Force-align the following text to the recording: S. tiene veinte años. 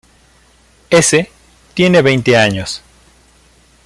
S. 0.89 1.29
tiene 1.75 2.01
veinte 2.01 2.35
años. 2.35 2.81